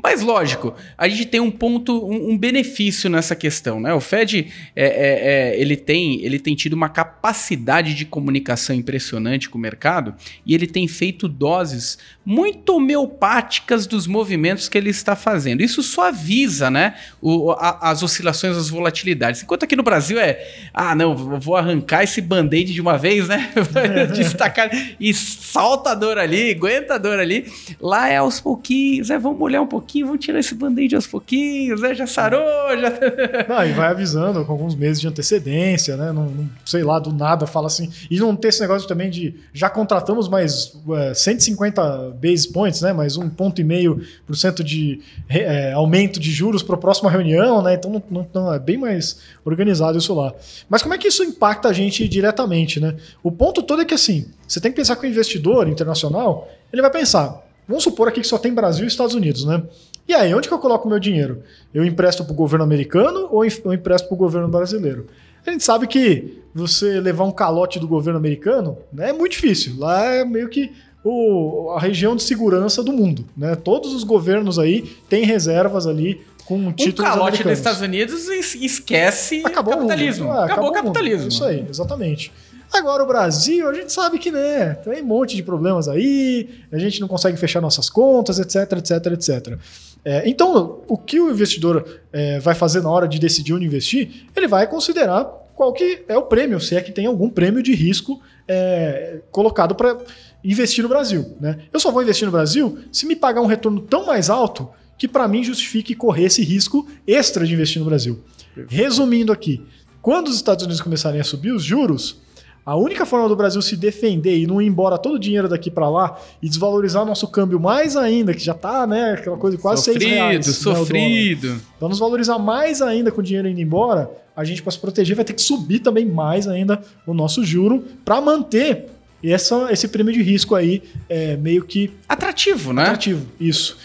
Mas 0.02 0.22
lógico, 0.22 0.76
a 0.96 1.08
gente 1.08 1.26
tem 1.26 1.40
um 1.40 1.50
ponto, 1.50 2.06
um, 2.06 2.32
um 2.32 2.38
benefício 2.38 3.10
nessa 3.10 3.36
questão, 3.36 3.80
né? 3.80 3.94
O 3.96 4.00
Fed 4.00 4.48
é, 4.76 4.86
é, 4.86 5.56
é, 5.56 5.60
ele, 5.60 5.76
tem, 5.76 6.24
ele 6.24 6.38
tem 6.38 6.54
tido 6.54 6.74
uma 6.74 6.88
capacidade 6.88 7.96
de 7.96 8.06
comunicação 8.06 8.76
impressionante 8.76 9.50
com 9.50 9.58
o 9.58 9.62
mercado 9.62 10.14
e 10.46 10.54
ele 10.54 10.68
tem 10.68 10.88
feito 10.88 11.28
doses 11.28 11.98
muito 12.24 12.76
homeopáticas 12.76 13.88
dos 13.88 14.06
movimentos 14.06 14.70
que 14.70 14.78
ele 14.78 14.92
está 14.92 15.16
fazendo. 15.16 15.62
Isso 15.62 15.82
suaviza, 15.82 16.70
né? 16.70 16.96
O, 17.20 17.52
a, 17.54 17.90
as 17.90 18.04
oscilações, 18.04 18.56
as 18.56 18.70
volatilidades. 18.70 19.42
Enquanto 19.42 19.64
aqui 19.64 19.76
no 19.76 19.84
Brasil 19.84 20.20
é, 20.20 20.48
ah, 20.74 20.94
não, 20.94 21.16
vou 21.16 21.56
arrancar 21.56 22.04
esse 22.04 22.22
band-aid 22.22 22.72
de 22.72 22.82
uma 22.82 23.00
vez, 23.00 23.28
né? 23.28 23.52
Destacar 24.14 24.70
e 25.00 25.12
salta 25.12 25.92
a 25.92 25.96
dor 25.96 26.20
ali, 26.20 26.52
aguenta 26.52 26.96
a 26.96 26.98
dor 27.00 27.20
ali. 27.20 27.52
Lá 27.82 28.10
é 28.10 28.18
aos 28.18 28.40
pouquinhos, 28.40 29.10
é, 29.10 29.18
vamos 29.18 29.40
molhar 29.40 29.64
um 29.64 29.68
pouquinho 29.68 29.87
pouquinho, 29.88 30.08
vamos 30.08 30.24
tirar 30.24 30.40
esse 30.40 30.54
band-aid 30.54 30.94
aos 30.96 31.08
pouquinhos, 31.08 31.82
né? 31.82 31.96
Já 31.96 32.06
sarou, 32.06 32.42
já. 32.78 32.92
Não, 33.48 33.66
e 33.66 33.72
vai 33.72 33.90
avisando 33.90 34.44
com 34.44 34.52
alguns 34.52 34.76
meses 34.76 35.00
de 35.00 35.08
antecedência, 35.08 35.96
né? 35.96 36.12
Não, 36.12 36.26
não, 36.26 36.50
sei 36.66 36.84
lá, 36.84 37.00
do 37.00 37.14
nada 37.14 37.48
fala 37.48 37.68
assim. 37.68 37.90
E 38.12 38.20
não 38.20 38.36
ter 38.36 38.50
esse 38.50 38.60
negócio 38.60 38.88
também 38.88 39.10
de 39.10 39.36
já 39.54 39.70
contratamos 39.70 40.28
mais 40.28 40.78
é, 40.98 41.14
150 41.14 42.16
base 42.22 42.52
points, 42.52 42.82
né? 42.82 42.92
Mais 42.92 43.16
um 43.16 43.30
ponto 43.30 43.62
e 43.62 43.64
meio 43.64 44.02
por 44.26 44.36
cento 44.36 44.64
de 44.64 45.00
é, 45.30 45.72
aumento 45.72 46.20
de 46.20 46.32
juros 46.32 46.62
para 46.62 46.76
a 46.76 46.80
próxima 46.80 47.10
reunião, 47.10 47.62
né? 47.62 47.76
Então 47.76 48.04
não, 48.10 48.28
não, 48.34 48.54
é 48.54 48.60
bem 48.60 48.78
mais 48.78 49.20
organizado 49.46 49.98
isso 49.98 50.14
lá. 50.14 50.34
Mas 50.70 50.82
como 50.82 50.94
é 50.94 50.98
que 50.98 51.08
isso 51.08 51.24
impacta 51.24 51.70
a 51.70 51.74
gente 51.74 52.08
diretamente, 52.08 52.80
né? 52.80 52.96
O 53.24 53.32
ponto 53.32 53.64
todo 53.64 53.82
é 53.82 53.86
que 53.86 53.94
assim, 53.94 54.26
você 54.46 54.60
tem 54.60 54.72
que 54.72 54.78
pensar 54.78 54.98
que 54.98 55.08
o 55.08 55.10
investidor 55.10 55.68
internacional, 55.70 56.50
ele 56.74 56.82
vai 56.82 56.92
pensar, 56.92 57.47
Vamos 57.68 57.84
supor 57.84 58.08
aqui 58.08 58.22
que 58.22 58.28
só 58.28 58.38
tem 58.38 58.54
Brasil 58.54 58.86
e 58.86 58.88
Estados 58.88 59.14
Unidos, 59.14 59.44
né? 59.44 59.64
E 60.08 60.14
aí, 60.14 60.34
onde 60.34 60.48
que 60.48 60.54
eu 60.54 60.60
coloco 60.60 60.88
o 60.88 60.90
meu 60.90 61.00
dinheiro? 61.00 61.44
Eu 61.74 61.84
empresto 61.86 62.24
para 62.24 62.32
o 62.32 62.36
governo 62.36 62.64
americano 62.64 63.28
ou 63.30 63.44
eu 63.44 63.74
empresto 63.74 64.08
para 64.08 64.16
o 64.16 64.18
governo 64.18 64.48
brasileiro? 64.48 65.08
A 65.46 65.52
gente 65.52 65.64
sabe 65.64 65.86
que 65.88 66.42
você 66.54 67.00
levar 67.00 67.26
um 67.26 67.32
calote 67.32 67.80
do 67.80 67.88
governo 67.88 68.18
americano 68.18 68.78
né, 68.92 69.10
é 69.10 69.14
muito 69.14 69.34
difícil. 69.34 69.76
Lá 69.78 70.06
é 70.06 70.26
meio 70.26 70.50
que 70.50 70.72
o, 71.04 71.72
a 71.72 71.80
região 71.80 72.16
de 72.16 72.24
segurança 72.24 72.84
do 72.84 72.92
mundo. 72.92 73.26
Né? 73.36 73.56
Todos 73.56 73.94
os 73.94 74.04
governos 74.04 74.58
aí 74.60 74.82
têm 75.10 75.26
reservas 75.26 75.88
ali 75.88 76.22
com 76.46 76.72
títulos 76.72 77.00
Um 77.00 77.14
calote 77.14 77.20
americanos. 77.20 77.44
dos 77.44 77.60
Estados 77.60 77.82
Unidos 77.82 78.28
esquece 78.56 79.42
acabou 79.46 79.74
o 79.74 79.78
capitalismo. 79.78 80.28
É, 80.28 80.30
acabou, 80.30 80.46
acabou 80.46 80.70
o 80.70 80.74
capitalismo. 80.74 81.24
Mundo. 81.24 81.32
Isso 81.32 81.44
aí, 81.44 81.66
exatamente. 81.70 82.32
Agora 82.74 83.04
o 83.04 83.08
Brasil, 83.08 83.68
a 83.68 83.74
gente 83.74 83.92
sabe 83.92 84.20
que 84.20 84.30
né, 84.30 84.76
tem 84.76 85.02
um 85.02 85.06
monte 85.06 85.36
de 85.36 85.44
problemas 85.44 85.88
aí, 85.88 86.50
a 86.72 86.78
gente 86.78 87.00
não 87.00 87.08
consegue 87.08 87.38
fechar 87.38 87.62
nossas 87.62 87.90
contas, 87.90 88.40
etc, 88.40 88.74
etc, 88.74 89.06
etc. 89.14 89.60
É, 90.04 90.28
então, 90.28 90.82
o 90.88 90.98
que 90.98 91.20
o 91.20 91.30
investidor 91.30 91.86
é, 92.12 92.40
vai 92.40 92.56
fazer 92.56 92.82
na 92.82 92.90
hora 92.90 93.08
de 93.08 93.20
decidir 93.20 93.54
onde 93.54 93.66
investir, 93.66 94.28
ele 94.36 94.48
vai 94.48 94.68
considerar 94.68 95.26
qual 95.56 95.74
que 95.74 96.04
é 96.08 96.18
o 96.18 96.22
prêmio, 96.22 96.62
se 96.62 96.76
é 96.76 96.82
que 96.82 96.92
tem 96.92 97.08
algum 97.08 97.30
prêmio 97.30 97.64
de 97.64 97.74
risco 97.74 98.22
é, 98.48 99.20
colocado 99.32 99.74
para 99.74 99.98
investir 100.44 100.84
no 100.84 100.90
Brasil. 100.90 101.36
Né? 101.42 101.60
Eu 101.74 101.80
só 101.80 101.92
vou 101.92 102.04
investir 102.04 102.26
no 102.26 102.32
Brasil 102.32 102.78
se 102.92 103.06
me 103.06 103.16
pagar 103.16 103.42
um 103.42 103.48
retorno 103.48 103.82
tão 103.82 104.06
mais 104.06 104.30
alto 104.30 104.70
que 104.98 105.08
para 105.08 105.28
mim 105.28 105.44
justifique 105.44 105.96
correr 105.96 106.26
esse 106.26 106.44
risco 106.44 106.88
extra 107.06 107.46
de 107.46 107.54
investir 107.54 107.80
no 107.80 107.86
Brasil. 107.86 108.24
Resumindo 108.68 109.32
aqui, 109.32 109.64
quando 110.02 110.28
os 110.28 110.36
Estados 110.36 110.64
Unidos 110.64 110.82
começarem 110.82 111.20
a 111.20 111.24
subir 111.24 111.52
os 111.52 111.64
juros, 111.64 112.22
a 112.68 112.76
única 112.76 113.06
forma 113.06 113.30
do 113.30 113.36
Brasil 113.38 113.62
se 113.62 113.78
defender 113.78 114.38
e 114.38 114.46
não 114.46 114.62
ir 114.62 114.68
embora 114.68 114.98
todo 114.98 115.16
o 115.16 115.20
dinheiro 115.20 115.48
daqui 115.48 115.72
para 115.72 115.90
lá 115.90 116.20
e 116.42 116.50
desvalorizar 116.50 117.06
nosso 117.06 117.26
câmbio 117.30 117.58
mais 117.62 117.96
ainda, 117.96 118.34
que 118.34 118.44
já 118.44 118.54
tá, 118.54 118.86
né, 118.86 119.14
aquela 119.14 119.38
coisa 119.38 119.56
de 119.56 119.64
quase 119.64 119.86
sofrido, 119.86 120.02
6 120.02 120.12
reais. 120.14 120.46
Sofrido, 120.48 121.48
né, 121.48 121.60
Então 121.78 121.88
nos 121.88 121.98
valorizar 121.98 122.38
mais 122.38 122.82
ainda 122.82 123.10
com 123.10 123.22
o 123.22 123.24
dinheiro 123.24 123.48
indo 123.48 123.62
embora, 123.62 124.12
a 124.36 124.44
gente 124.44 124.62
para 124.62 124.74
se 124.74 124.80
proteger 124.80 125.16
vai 125.16 125.24
ter 125.24 125.32
que 125.32 125.42
subir 125.42 125.80
também 125.80 126.06
mais 126.06 126.46
ainda 126.46 126.82
o 127.06 127.14
nosso 127.14 127.42
juro 127.46 127.86
para 128.04 128.20
manter 128.20 128.88
essa, 129.24 129.72
esse 129.72 129.88
prêmio 129.88 130.12
de 130.12 130.22
risco 130.22 130.54
aí 130.54 130.84
é, 131.08 131.38
meio 131.38 131.64
que 131.64 131.92
atrativo, 132.10 132.74
né? 132.74 132.82
Atrativo, 132.82 133.26
isso. 133.40 133.78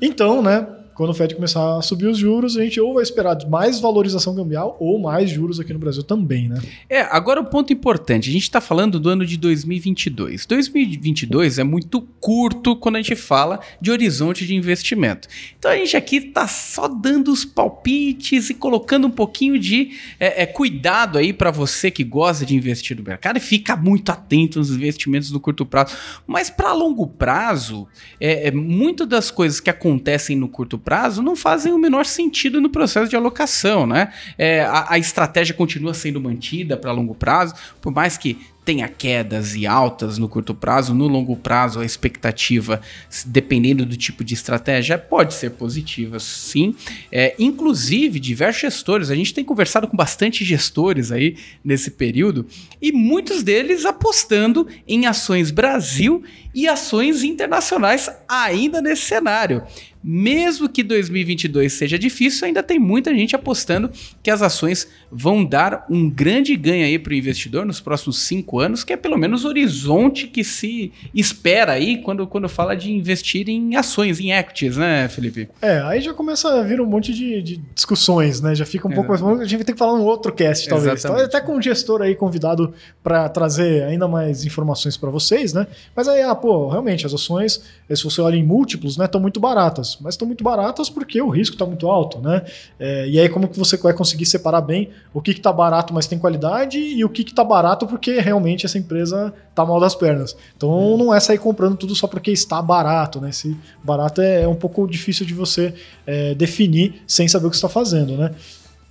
Então, 0.00 0.40
né, 0.40 0.66
quando 1.02 1.10
o 1.10 1.14
Fed 1.14 1.34
começar 1.34 1.78
a 1.78 1.82
subir 1.82 2.06
os 2.06 2.16
juros, 2.16 2.56
a 2.56 2.62
gente 2.62 2.80
ou 2.80 2.94
vai 2.94 3.02
esperar 3.02 3.36
mais 3.48 3.80
valorização 3.80 4.36
cambial 4.36 4.76
ou 4.78 5.00
mais 5.00 5.28
juros 5.28 5.58
aqui 5.58 5.72
no 5.72 5.78
Brasil 5.80 6.04
também, 6.04 6.48
né? 6.48 6.60
É, 6.88 7.00
agora 7.00 7.40
o 7.40 7.44
ponto 7.44 7.72
importante, 7.72 8.30
a 8.30 8.32
gente 8.32 8.44
está 8.44 8.60
falando 8.60 9.00
do 9.00 9.08
ano 9.08 9.26
de 9.26 9.36
2022. 9.36 10.46
2022 10.46 11.58
é 11.58 11.64
muito 11.64 12.02
curto 12.20 12.76
quando 12.76 12.94
a 12.94 13.02
gente 13.02 13.16
fala 13.16 13.58
de 13.80 13.90
horizonte 13.90 14.46
de 14.46 14.54
investimento. 14.54 15.26
Então 15.58 15.72
a 15.72 15.76
gente 15.76 15.96
aqui 15.96 16.18
está 16.18 16.46
só 16.46 16.86
dando 16.86 17.32
os 17.32 17.44
palpites 17.44 18.50
e 18.50 18.54
colocando 18.54 19.08
um 19.08 19.10
pouquinho 19.10 19.58
de 19.58 19.98
é, 20.20 20.44
é, 20.44 20.46
cuidado 20.46 21.18
aí 21.18 21.32
para 21.32 21.50
você 21.50 21.90
que 21.90 22.04
gosta 22.04 22.46
de 22.46 22.54
investir 22.54 22.96
no 22.96 23.02
mercado 23.02 23.38
e 23.38 23.40
fica 23.40 23.74
muito 23.74 24.12
atento 24.12 24.60
nos 24.60 24.70
investimentos 24.70 25.32
no 25.32 25.40
curto 25.40 25.66
prazo. 25.66 25.96
Mas 26.28 26.48
para 26.48 26.72
longo 26.72 27.08
prazo, 27.08 27.88
é, 28.20 28.46
é, 28.46 28.50
muito 28.52 29.04
das 29.04 29.32
coisas 29.32 29.58
que 29.58 29.68
acontecem 29.68 30.36
no 30.36 30.46
curto 30.46 30.78
prazo 30.78 30.91
não 31.22 31.34
fazem 31.36 31.72
o 31.72 31.78
menor 31.78 32.04
sentido 32.04 32.60
no 32.60 32.68
processo 32.68 33.08
de 33.08 33.16
alocação, 33.16 33.86
né? 33.86 34.12
É, 34.36 34.62
a, 34.62 34.92
a 34.94 34.98
estratégia 34.98 35.54
continua 35.54 35.94
sendo 35.94 36.20
mantida 36.20 36.76
para 36.76 36.92
longo 36.92 37.14
prazo, 37.14 37.54
por 37.80 37.92
mais 37.92 38.16
que 38.16 38.38
tenha 38.64 38.88
quedas 38.88 39.56
e 39.56 39.66
altas 39.66 40.18
no 40.18 40.28
curto 40.28 40.54
prazo, 40.54 40.94
no 40.94 41.08
longo 41.08 41.36
prazo 41.36 41.80
a 41.80 41.84
expectativa, 41.84 42.80
dependendo 43.26 43.84
do 43.84 43.96
tipo 43.96 44.22
de 44.22 44.34
estratégia, 44.34 44.96
pode 44.96 45.34
ser 45.34 45.50
positiva, 45.50 46.20
sim. 46.20 46.74
É, 47.10 47.34
inclusive, 47.38 48.20
diversos 48.20 48.60
gestores, 48.60 49.10
a 49.10 49.16
gente 49.16 49.34
tem 49.34 49.44
conversado 49.44 49.88
com 49.88 49.96
bastante 49.96 50.44
gestores 50.44 51.10
aí 51.10 51.36
nesse 51.64 51.90
período, 51.90 52.46
e 52.80 52.92
muitos 52.92 53.42
deles 53.42 53.84
apostando 53.84 54.68
em 54.86 55.06
ações 55.06 55.50
Brasil 55.50 56.22
e 56.54 56.68
ações 56.68 57.24
internacionais 57.24 58.08
ainda 58.28 58.80
nesse 58.80 59.02
cenário. 59.02 59.62
Mesmo 60.02 60.68
que 60.68 60.82
2022 60.82 61.72
seja 61.72 61.98
difícil, 61.98 62.46
ainda 62.46 62.62
tem 62.62 62.78
muita 62.78 63.14
gente 63.14 63.36
apostando 63.36 63.90
que 64.22 64.30
as 64.30 64.42
ações 64.42 64.88
vão 65.10 65.44
dar 65.44 65.86
um 65.88 66.10
grande 66.10 66.56
ganho 66.56 66.84
aí 66.84 66.98
para 66.98 67.12
o 67.12 67.14
investidor 67.14 67.64
nos 67.64 67.80
próximos 67.80 68.22
cinco 68.22 68.58
anos, 68.58 68.82
que 68.82 68.92
é 68.92 68.96
pelo 68.96 69.16
menos 69.16 69.44
o 69.44 69.48
horizonte 69.48 70.26
que 70.26 70.42
se 70.42 70.92
espera 71.14 71.72
aí 71.72 72.02
quando, 72.02 72.26
quando 72.26 72.48
fala 72.48 72.74
de 72.74 72.90
investir 72.90 73.48
em 73.48 73.76
ações, 73.76 74.18
em 74.18 74.32
equities, 74.32 74.76
né, 74.76 75.08
Felipe? 75.08 75.48
É, 75.60 75.80
aí 75.82 76.00
já 76.00 76.12
começa 76.12 76.48
a 76.48 76.62
vir 76.62 76.80
um 76.80 76.86
monte 76.86 77.12
de, 77.12 77.40
de 77.40 77.56
discussões, 77.74 78.40
né? 78.40 78.54
Já 78.54 78.66
fica 78.66 78.88
um 78.88 78.92
pouco 78.92 79.10
mais. 79.10 79.22
A 79.22 79.44
gente 79.44 79.56
vai 79.56 79.64
ter 79.64 79.72
que 79.72 79.78
falar 79.78 79.94
um 79.94 80.02
outro 80.02 80.32
cast, 80.32 80.68
talvez. 80.68 80.94
Exatamente. 80.94 81.26
Até 81.26 81.40
com 81.40 81.56
um 81.56 81.62
gestor 81.62 82.02
aí 82.02 82.14
convidado 82.14 82.74
para 83.02 83.28
trazer 83.28 83.84
ainda 83.84 84.08
mais 84.08 84.44
informações 84.44 84.96
para 84.96 85.10
vocês, 85.10 85.52
né? 85.52 85.66
Mas 85.94 86.08
aí, 86.08 86.22
ah, 86.22 86.34
pô, 86.34 86.68
realmente, 86.68 87.06
as 87.06 87.14
ações, 87.14 87.62
se 87.88 88.02
você 88.02 88.20
olha 88.20 88.36
em 88.36 88.44
múltiplos, 88.44 88.96
né, 88.96 89.04
estão 89.04 89.20
muito 89.20 89.38
baratas 89.38 89.91
mas 90.00 90.14
estão 90.14 90.26
muito 90.26 90.42
baratas 90.42 90.88
porque 90.88 91.20
o 91.20 91.28
risco 91.28 91.54
está 91.54 91.66
muito 91.66 91.88
alto, 91.88 92.18
né? 92.20 92.42
É, 92.78 93.08
e 93.08 93.18
aí 93.18 93.28
como 93.28 93.48
que 93.48 93.58
você 93.58 93.76
vai 93.76 93.92
conseguir 93.92 94.26
separar 94.26 94.60
bem 94.60 94.90
o 95.12 95.20
que 95.20 95.32
está 95.32 95.52
barato, 95.52 95.92
mas 95.92 96.06
tem 96.06 96.18
qualidade 96.18 96.78
e 96.78 97.04
o 97.04 97.08
que 97.08 97.22
está 97.22 97.44
barato 97.44 97.86
porque 97.86 98.18
realmente 98.20 98.66
essa 98.66 98.78
empresa 98.78 99.32
está 99.50 99.64
mal 99.64 99.80
das 99.80 99.94
pernas. 99.94 100.36
Então 100.56 100.96
não 100.96 101.12
é 101.12 101.20
sair 101.20 101.38
comprando 101.38 101.76
tudo 101.76 101.94
só 101.94 102.06
porque 102.06 102.30
está 102.30 102.60
barato, 102.62 103.20
né? 103.20 103.30
Esse 103.30 103.56
barato 103.82 104.20
é, 104.20 104.42
é 104.42 104.48
um 104.48 104.54
pouco 104.54 104.86
difícil 104.86 105.26
de 105.26 105.34
você 105.34 105.74
é, 106.06 106.34
definir 106.34 107.02
sem 107.06 107.28
saber 107.28 107.46
o 107.46 107.50
que 107.50 107.56
está 107.56 107.68
fazendo, 107.68 108.16
né? 108.16 108.30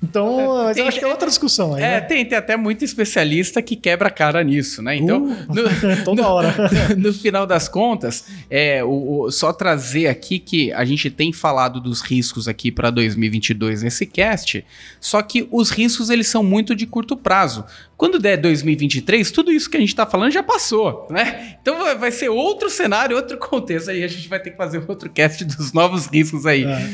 Então, 0.04 0.62
é, 0.62 0.64
mas 0.64 0.76
tem, 0.76 0.84
eu 0.84 0.88
acho 0.88 1.00
que 1.00 1.06
é 1.06 1.08
outra 1.08 1.28
discussão 1.28 1.76
aí. 1.76 1.84
É, 1.84 1.92
né? 1.92 2.02
tem, 2.02 2.26
tem 2.26 2.38
até 2.38 2.58
muito 2.58 2.84
especialista 2.84 3.62
que 3.62 3.76
quebra 3.76 4.08
a 4.08 4.12
cara 4.12 4.44
nisso, 4.44 4.82
né? 4.82 4.96
Então, 4.96 5.26
uh, 5.26 5.46
no, 5.48 5.66
toda 6.04 6.28
hora. 6.28 6.52
No, 6.98 7.12
no, 7.12 7.14
final 7.14 7.46
das 7.46 7.68
contas, 7.68 8.26
é, 8.50 8.84
o, 8.84 9.24
o, 9.26 9.32
só 9.32 9.54
trazer 9.54 10.08
aqui 10.08 10.40
que 10.40 10.72
a 10.74 10.84
gente 10.84 11.10
tem 11.10 11.32
falado 11.32 11.80
dos 11.80 12.02
riscos 12.02 12.48
aqui 12.48 12.72
para 12.72 12.90
2022 12.90 13.84
nesse 13.84 14.06
cast, 14.06 14.66
só 15.00 15.22
que 15.22 15.48
os 15.52 15.70
riscos 15.70 16.10
eles 16.10 16.28
são 16.28 16.44
muito 16.44 16.76
de 16.76 16.86
curto 16.86 17.16
prazo. 17.16 17.64
Quando 17.96 18.18
der 18.20 18.38
2023, 18.38 19.30
tudo 19.32 19.52
isso 19.52 19.70
que 19.70 19.78
a 19.78 19.80
gente 19.80 19.90
está 19.90 20.06
falando 20.06 20.32
já 20.32 20.42
passou, 20.42 21.08
né? 21.10 21.58
Então 21.62 21.98
vai 21.98 22.12
ser 22.12 22.30
outro 22.30 22.70
cenário, 22.70 23.16
outro 23.16 23.38
contexto 23.38 23.92
aí, 23.92 24.04
a 24.04 24.08
gente 24.08 24.28
vai 24.28 24.40
ter 24.40 24.52
que 24.52 24.58
fazer 24.58 24.84
outro 24.88 25.10
cast 25.10 25.46
dos 25.46 25.72
novos 25.74 26.08
riscos 26.08 26.46
aí. 26.46 26.64
É. 26.64 26.90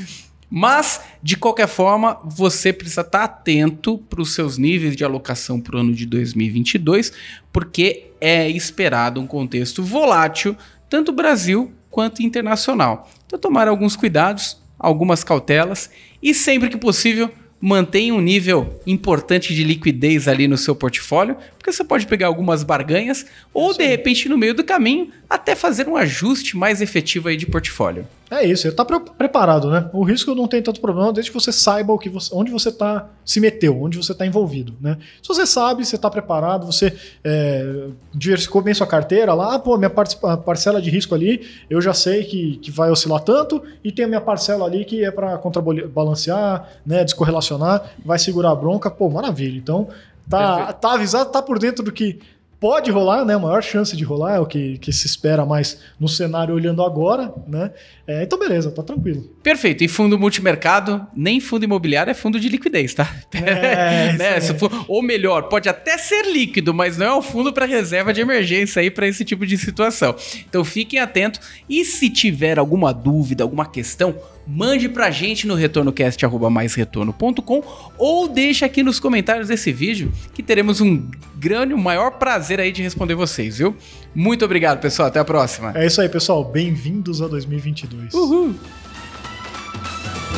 Mas, 0.50 1.01
de 1.22 1.36
qualquer 1.36 1.68
forma, 1.68 2.20
você 2.24 2.72
precisa 2.72 3.01
estar 3.01 3.24
atento 3.24 3.98
para 4.10 4.22
os 4.22 4.34
seus 4.34 4.58
níveis 4.58 4.96
de 4.96 5.04
alocação 5.04 5.60
para 5.60 5.75
o 5.75 5.80
ano 5.80 5.94
de 5.94 6.06
2022, 6.06 7.12
porque 7.51 8.12
é 8.22 8.50
esperado 8.50 9.20
um 9.20 9.27
contexto 9.27 9.84
volátil, 9.84 10.56
tanto 10.89 11.12
Brasil 11.12 11.72
quanto 11.89 12.24
internacional. 12.24 13.10
Então, 13.25 13.38
tomar 13.38 13.68
alguns 13.68 13.96
cuidados, 13.96 14.58
algumas 14.80 15.24
cautelas 15.24 15.89
e, 16.24 16.34
sempre 16.34 16.70
que 16.70 16.77
possível, 16.77 17.30
mantenha 17.60 18.13
um 18.13 18.22
nível 18.22 18.80
importante 18.86 19.54
de 19.54 19.63
liquidez 19.63 20.27
ali 20.27 20.48
no 20.48 20.58
seu 20.58 20.75
portfólio, 20.75 21.36
porque 21.68 21.74
você 21.74 21.84
pode 21.84 22.08
pegar 22.08 22.28
algumas 22.28 22.64
barganhas 22.64 23.26
ou, 23.54 23.74
de 23.74 23.86
repente, 23.86 24.30
no 24.30 24.38
meio 24.38 24.54
do 24.54 24.64
caminho, 24.64 25.12
até 25.30 25.54
fazer 25.54 25.86
um 25.90 25.98
ajuste 25.98 26.56
mais 26.56 26.80
efetivo 26.80 27.28
aí 27.28 27.36
de 27.36 27.46
portfólio. 27.46 28.08
É 28.32 28.46
isso, 28.46 28.68
está 28.68 28.86
preparado, 28.86 29.70
né? 29.70 29.90
O 29.94 30.04
risco 30.04 30.34
não 30.34 30.48
tem 30.48 30.62
tanto 30.62 30.80
problema 30.80 31.12
desde 31.12 31.30
que 31.30 31.38
você 31.38 31.52
saiba 31.52 31.92
o 31.92 32.00
que 32.00 32.10
você, 32.10 32.34
onde 32.34 32.52
você 32.52 32.70
está 32.70 33.10
se 33.26 33.40
meteu, 33.42 33.82
onde 33.82 33.98
você 33.98 34.14
está 34.14 34.26
envolvido, 34.26 34.76
né? 34.80 34.98
Se 35.22 35.28
você 35.28 35.46
sabe, 35.46 35.86
você 35.86 35.96
está 35.96 36.10
preparado, 36.10 36.66
você 36.66 36.94
é, 37.24 37.88
diversificou 38.14 38.62
bem 38.62 38.74
sua 38.74 38.88
carteira 38.88 39.34
lá, 39.34 39.56
ah, 39.56 39.60
pô, 39.60 39.78
minha 39.78 39.90
parcela 39.90 40.82
de 40.82 40.90
risco 40.90 41.16
ali, 41.16 41.46
eu 41.70 41.82
já 41.82 41.94
sei 41.94 42.24
que, 42.24 42.58
que 42.58 42.72
vai 42.72 42.90
oscilar 42.90 43.22
tanto 43.22 43.62
e 43.84 43.92
tem 43.92 44.06
a 44.06 44.08
minha 44.08 44.22
parcela 44.22 44.66
ali 44.66 44.86
que 44.86 45.04
é 45.04 45.12
para 45.12 45.38
contrabalancear, 45.38 46.68
né, 46.86 47.04
descorrelacionar, 47.04 47.92
vai 48.06 48.20
segurar 48.20 48.52
a 48.52 48.56
bronca, 48.56 48.90
pô, 48.90 49.10
maravilha. 49.10 49.58
Então, 49.58 49.88
tá, 50.30 50.74
tá 50.74 50.94
avisado, 50.94 51.32
tá 51.32 51.42
por 51.42 51.60
dentro 51.60 51.84
do 51.84 51.92
que 51.92 52.20
Pode 52.60 52.90
rolar, 52.90 53.24
né? 53.24 53.36
A 53.36 53.40
maior 53.40 53.62
chance 53.62 53.96
de 53.96 54.04
rolar 54.04 54.36
é 54.36 54.40
o 54.40 54.46
que, 54.46 54.80
que 54.80 54.92
se 54.92 55.06
espera 55.06 55.46
mais 55.46 55.80
no 56.00 56.08
cenário 56.08 56.56
olhando 56.56 56.82
agora, 56.82 57.32
né? 57.48 57.72
É, 58.08 58.24
então, 58.24 58.40
beleza, 58.40 58.72
tá 58.72 58.82
tranquilo. 58.82 59.30
Perfeito. 59.44 59.84
E 59.84 59.88
fundo 59.88 60.18
multimercado, 60.18 61.06
nem 61.16 61.40
fundo 61.40 61.66
imobiliário 61.66 62.10
é 62.10 62.16
fundo 62.16 62.40
de 62.40 62.50
liquidez, 62.50 62.96
tá? 62.96 63.08
É, 63.38 64.14
né? 64.18 64.42
For, 64.42 64.72
ou 64.88 65.04
melhor, 65.04 65.44
pode 65.44 65.70
até 65.70 65.98
ser 66.00 66.26
líquido, 66.26 66.74
mas 66.74 66.98
não 66.98 67.06
é 67.06 67.16
um 67.16 67.22
fundo 67.22 67.54
para 67.54 67.66
reserva 67.66 68.12
de 68.12 68.22
emergência 68.22 68.82
aí 68.82 68.90
para 68.90 69.08
esse 69.08 69.24
tipo 69.24 69.46
de 69.46 69.58
situação. 69.58 70.16
Então 70.50 70.66
fiquem 70.66 71.00
atentos. 71.00 71.40
E 71.70 71.86
se 71.86 72.10
tiver 72.10 72.58
alguma 72.58 72.92
dúvida, 72.92 73.44
alguma 73.44 73.68
questão, 73.68 74.16
mande 74.48 74.88
pra 74.88 75.12
gente 75.12 75.46
no 75.46 75.56
retornocast.com 75.56 77.63
ou 77.98 78.27
deixa 78.27 78.66
aqui 78.66 78.82
nos 78.82 79.00
comentários 79.00 79.50
desse 79.50 79.74
vídeo 79.74 80.12
que 80.34 80.42
teremos 80.42 80.80
um 80.80 81.10
grande, 81.36 81.74
um 81.74 81.77
maior 81.77 82.12
prazer 82.12 82.60
aí 82.60 82.72
de 82.72 82.82
responder 82.82 83.16
vocês, 83.16 83.58
viu? 83.58 83.75
Muito 84.16 84.46
obrigado, 84.46 84.80
pessoal. 84.80 85.10
Até 85.10 85.20
a 85.20 85.25
próxima. 85.25 85.74
É 85.75 85.86
isso 85.86 86.01
aí, 86.01 86.08
pessoal. 86.08 86.44
Bem-vindos 86.44 87.22
a 87.22 87.27
2022. 87.27 88.13
Uhul! 88.13 88.56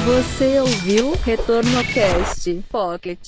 Você 0.05 0.59
ouviu 0.59 1.13
Retorno 1.23 1.83
Cast 1.93 2.63
Pocket. 2.69 3.19